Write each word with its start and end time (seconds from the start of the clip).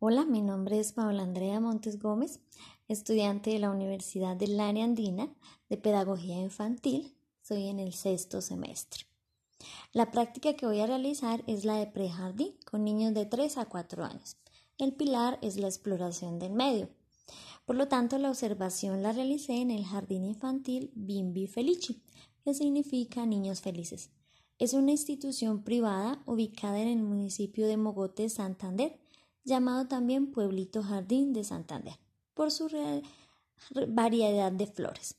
Hola, 0.00 0.24
mi 0.24 0.42
nombre 0.42 0.78
es 0.78 0.92
Paola 0.92 1.24
Andrea 1.24 1.58
Montes 1.58 1.98
Gómez, 1.98 2.38
estudiante 2.86 3.50
de 3.50 3.58
la 3.58 3.72
Universidad 3.72 4.36
del 4.36 4.60
Área 4.60 4.84
Andina 4.84 5.28
de 5.68 5.76
Pedagogía 5.76 6.40
Infantil. 6.40 7.16
Soy 7.42 7.66
en 7.66 7.80
el 7.80 7.92
sexto 7.92 8.40
semestre. 8.40 9.06
La 9.92 10.12
práctica 10.12 10.54
que 10.54 10.66
voy 10.66 10.78
a 10.78 10.86
realizar 10.86 11.42
es 11.48 11.64
la 11.64 11.74
de 11.78 11.88
prejardín 11.88 12.54
con 12.64 12.84
niños 12.84 13.12
de 13.12 13.26
3 13.26 13.58
a 13.58 13.64
4 13.64 14.04
años. 14.04 14.36
El 14.78 14.94
pilar 14.94 15.40
es 15.42 15.56
la 15.56 15.66
exploración 15.66 16.38
del 16.38 16.52
medio. 16.52 16.90
Por 17.66 17.74
lo 17.74 17.88
tanto, 17.88 18.18
la 18.18 18.30
observación 18.30 19.02
la 19.02 19.10
realicé 19.10 19.56
en 19.56 19.72
el 19.72 19.84
jardín 19.84 20.24
infantil 20.24 20.92
Bimbi 20.94 21.48
Felici, 21.48 22.04
que 22.44 22.54
significa 22.54 23.26
niños 23.26 23.62
felices. 23.62 24.10
Es 24.60 24.74
una 24.74 24.92
institución 24.92 25.64
privada 25.64 26.22
ubicada 26.24 26.78
en 26.78 26.86
el 26.86 27.02
municipio 27.02 27.66
de 27.66 27.76
Mogote, 27.76 28.28
Santander, 28.28 28.96
llamado 29.48 29.88
también 29.88 30.30
Pueblito 30.30 30.82
Jardín 30.82 31.32
de 31.32 31.42
Santander, 31.42 31.98
por 32.34 32.52
su 32.52 32.68
variedad 33.88 34.52
de 34.52 34.66
flores. 34.66 35.16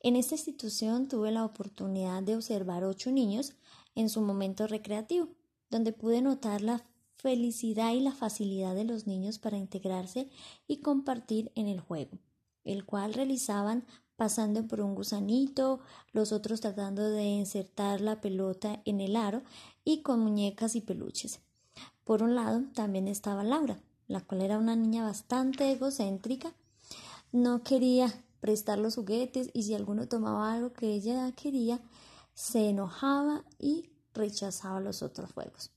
En 0.00 0.16
esta 0.16 0.34
institución 0.34 1.06
tuve 1.06 1.30
la 1.30 1.44
oportunidad 1.44 2.22
de 2.22 2.36
observar 2.36 2.84
ocho 2.84 3.12
niños 3.12 3.52
en 3.94 4.08
su 4.08 4.20
momento 4.20 4.66
recreativo, 4.66 5.28
donde 5.70 5.92
pude 5.92 6.22
notar 6.22 6.62
la 6.62 6.82
felicidad 7.16 7.92
y 7.92 8.00
la 8.00 8.12
facilidad 8.12 8.74
de 8.74 8.84
los 8.84 9.06
niños 9.06 9.38
para 9.38 9.56
integrarse 9.56 10.28
y 10.66 10.78
compartir 10.78 11.52
en 11.54 11.66
el 11.68 11.80
juego, 11.80 12.18
el 12.64 12.84
cual 12.84 13.14
realizaban 13.14 13.84
pasando 14.16 14.66
por 14.66 14.80
un 14.80 14.94
gusanito, 14.94 15.80
los 16.12 16.32
otros 16.32 16.60
tratando 16.60 17.10
de 17.10 17.24
insertar 17.24 18.00
la 18.00 18.20
pelota 18.20 18.80
en 18.84 19.00
el 19.00 19.14
aro 19.16 19.42
y 19.84 20.02
con 20.02 20.20
muñecas 20.20 20.74
y 20.74 20.80
peluches. 20.80 21.40
Por 22.06 22.22
un 22.22 22.36
lado 22.36 22.62
también 22.72 23.08
estaba 23.08 23.42
Laura, 23.42 23.80
la 24.06 24.20
cual 24.20 24.42
era 24.42 24.58
una 24.60 24.76
niña 24.76 25.02
bastante 25.02 25.72
egocéntrica. 25.72 26.54
No 27.32 27.64
quería 27.64 28.14
prestar 28.38 28.78
los 28.78 28.94
juguetes 28.94 29.50
y 29.52 29.64
si 29.64 29.74
alguno 29.74 30.06
tomaba 30.06 30.52
algo 30.52 30.72
que 30.72 30.94
ella 30.94 31.32
quería, 31.32 31.80
se 32.32 32.68
enojaba 32.68 33.44
y 33.58 33.90
rechazaba 34.14 34.78
los 34.78 35.02
otros 35.02 35.32
juegos. 35.32 35.72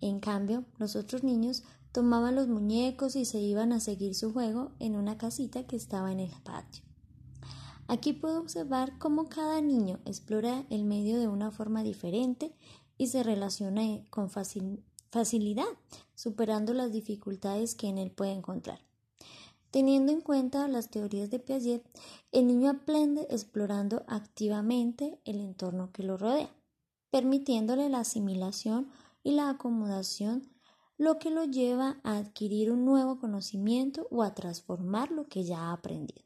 En 0.00 0.20
cambio, 0.20 0.64
los 0.78 0.96
otros 0.96 1.22
niños 1.22 1.64
tomaban 1.92 2.34
los 2.34 2.48
muñecos 2.48 3.14
y 3.14 3.26
se 3.26 3.38
iban 3.38 3.72
a 3.74 3.80
seguir 3.80 4.14
su 4.14 4.32
juego 4.32 4.72
en 4.78 4.96
una 4.96 5.18
casita 5.18 5.66
que 5.66 5.76
estaba 5.76 6.12
en 6.12 6.20
el 6.20 6.32
patio. 6.44 6.82
Aquí 7.88 8.14
puedo 8.14 8.40
observar 8.40 8.98
cómo 8.98 9.28
cada 9.28 9.60
niño 9.60 10.00
explora 10.06 10.64
el 10.70 10.86
medio 10.86 11.20
de 11.20 11.28
una 11.28 11.50
forma 11.50 11.82
diferente 11.82 12.54
y 12.96 13.08
se 13.08 13.22
relaciona 13.22 13.82
con 14.08 14.30
facilidad 14.30 14.88
facilidad, 15.10 15.68
superando 16.14 16.74
las 16.74 16.92
dificultades 16.92 17.74
que 17.74 17.88
en 17.88 17.98
él 17.98 18.10
puede 18.10 18.32
encontrar. 18.32 18.80
Teniendo 19.70 20.12
en 20.12 20.22
cuenta 20.22 20.66
las 20.66 20.88
teorías 20.88 21.30
de 21.30 21.38
Piaget, 21.38 21.84
el 22.32 22.46
niño 22.46 22.70
aprende 22.70 23.26
explorando 23.30 24.04
activamente 24.08 25.20
el 25.24 25.40
entorno 25.40 25.92
que 25.92 26.02
lo 26.02 26.16
rodea, 26.16 26.50
permitiéndole 27.10 27.88
la 27.88 28.00
asimilación 28.00 28.90
y 29.22 29.32
la 29.32 29.50
acomodación, 29.50 30.48
lo 30.96 31.18
que 31.18 31.30
lo 31.30 31.44
lleva 31.44 32.00
a 32.02 32.16
adquirir 32.16 32.72
un 32.72 32.84
nuevo 32.84 33.18
conocimiento 33.18 34.08
o 34.10 34.22
a 34.22 34.34
transformar 34.34 35.10
lo 35.10 35.28
que 35.28 35.44
ya 35.44 35.58
ha 35.58 35.72
aprendido. 35.72 36.24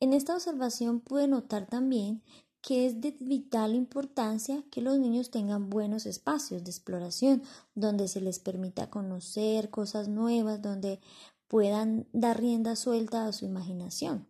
En 0.00 0.12
esta 0.12 0.34
observación 0.34 1.00
pude 1.00 1.28
notar 1.28 1.66
también 1.66 2.22
que 2.62 2.86
es 2.86 3.00
de 3.00 3.16
vital 3.20 3.74
importancia 3.74 4.62
que 4.70 4.82
los 4.82 4.98
niños 4.98 5.30
tengan 5.30 5.70
buenos 5.70 6.06
espacios 6.06 6.62
de 6.64 6.70
exploración, 6.70 7.42
donde 7.74 8.08
se 8.08 8.20
les 8.20 8.38
permita 8.38 8.90
conocer 8.90 9.70
cosas 9.70 10.08
nuevas, 10.08 10.60
donde 10.60 11.00
puedan 11.48 12.06
dar 12.12 12.38
rienda 12.38 12.76
suelta 12.76 13.26
a 13.26 13.32
su 13.32 13.44
imaginación, 13.44 14.26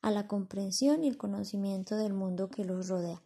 a 0.00 0.10
la 0.10 0.26
comprensión 0.26 1.04
y 1.04 1.08
el 1.08 1.16
conocimiento 1.16 1.96
del 1.96 2.14
mundo 2.14 2.50
que 2.50 2.64
los 2.64 2.88
rodea. 2.88 3.22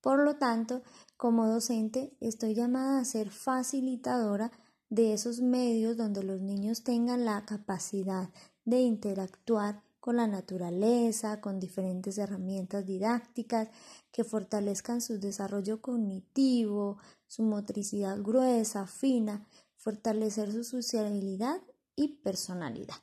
Por 0.00 0.22
lo 0.22 0.36
tanto, 0.36 0.82
como 1.16 1.48
docente, 1.48 2.16
estoy 2.20 2.54
llamada 2.54 3.00
a 3.00 3.04
ser 3.04 3.30
facilitadora 3.30 4.52
de 4.88 5.12
esos 5.12 5.40
medios 5.40 5.96
donde 5.96 6.22
los 6.22 6.40
niños 6.40 6.84
tengan 6.84 7.24
la 7.24 7.44
capacidad 7.44 8.30
de 8.64 8.80
interactuar 8.80 9.82
con 10.06 10.18
la 10.18 10.28
naturaleza, 10.28 11.40
con 11.40 11.58
diferentes 11.58 12.16
herramientas 12.16 12.86
didácticas 12.86 13.70
que 14.12 14.22
fortalezcan 14.22 15.00
su 15.00 15.18
desarrollo 15.18 15.82
cognitivo, 15.82 16.98
su 17.26 17.42
motricidad 17.42 18.16
gruesa, 18.22 18.86
fina, 18.86 19.48
fortalecer 19.74 20.52
su 20.52 20.62
sociabilidad 20.62 21.60
y 21.96 22.18
personalidad. 22.18 22.94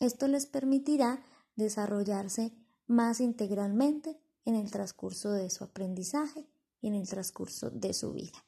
Esto 0.00 0.28
les 0.28 0.46
permitirá 0.46 1.22
desarrollarse 1.56 2.54
más 2.86 3.20
integralmente 3.20 4.18
en 4.46 4.54
el 4.54 4.70
transcurso 4.70 5.32
de 5.32 5.50
su 5.50 5.62
aprendizaje 5.62 6.48
y 6.80 6.88
en 6.88 6.94
el 6.94 7.06
transcurso 7.06 7.68
de 7.68 7.92
su 7.92 8.14
vida. 8.14 8.47